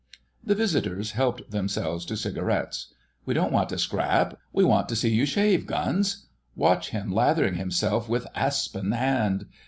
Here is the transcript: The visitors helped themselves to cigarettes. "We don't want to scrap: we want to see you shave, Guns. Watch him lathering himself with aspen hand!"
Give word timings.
The 0.43 0.55
visitors 0.55 1.11
helped 1.11 1.51
themselves 1.51 2.05
to 2.05 2.17
cigarettes. 2.17 2.91
"We 3.27 3.35
don't 3.35 3.51
want 3.53 3.69
to 3.69 3.77
scrap: 3.77 4.35
we 4.51 4.63
want 4.63 4.89
to 4.89 4.95
see 4.95 5.13
you 5.13 5.27
shave, 5.27 5.67
Guns. 5.67 6.25
Watch 6.55 6.89
him 6.89 7.11
lathering 7.13 7.53
himself 7.53 8.09
with 8.09 8.25
aspen 8.33 8.93
hand!" 8.93 9.45